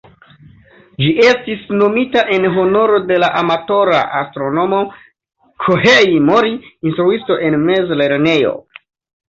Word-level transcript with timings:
Ĝi 1.01 1.09
estis 1.31 1.67
nomita 1.81 2.23
en 2.37 2.47
honoro 2.55 2.97
de 3.11 3.19
la 3.25 3.29
amatora 3.43 4.01
astronomo 4.23 4.81
"Kohei 5.67 6.19
Mori", 6.33 6.57
instruisto 6.93 7.41
en 7.51 7.63
mezlernejo. 7.71 8.59